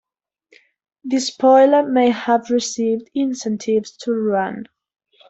[1.03, 4.65] The spoiler may have received incentives to run.